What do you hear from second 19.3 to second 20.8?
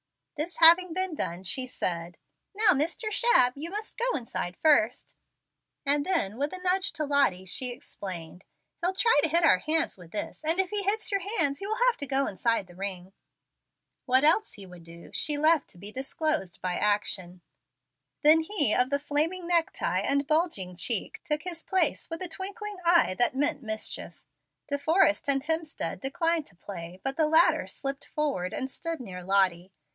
neck tie and bulging